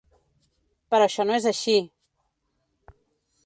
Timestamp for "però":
0.93-1.05